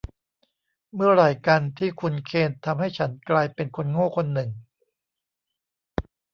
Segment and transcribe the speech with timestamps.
[0.95, 4.49] เมื่อไหร่กันที่คุณเคนทำให้ฉันกลายเป็นคนโง่คนหนึ่ง